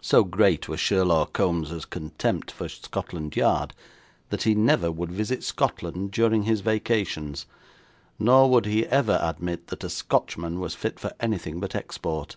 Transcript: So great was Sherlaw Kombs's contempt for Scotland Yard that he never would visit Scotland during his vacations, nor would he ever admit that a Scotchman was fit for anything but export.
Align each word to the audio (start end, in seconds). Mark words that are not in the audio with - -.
So 0.00 0.22
great 0.22 0.68
was 0.68 0.78
Sherlaw 0.78 1.26
Kombs's 1.26 1.84
contempt 1.84 2.52
for 2.52 2.68
Scotland 2.68 3.34
Yard 3.34 3.74
that 4.30 4.44
he 4.44 4.54
never 4.54 4.92
would 4.92 5.10
visit 5.10 5.42
Scotland 5.42 6.12
during 6.12 6.44
his 6.44 6.60
vacations, 6.60 7.44
nor 8.20 8.48
would 8.48 8.66
he 8.66 8.86
ever 8.86 9.18
admit 9.20 9.66
that 9.66 9.82
a 9.82 9.90
Scotchman 9.90 10.60
was 10.60 10.76
fit 10.76 11.00
for 11.00 11.12
anything 11.18 11.58
but 11.58 11.74
export. 11.74 12.36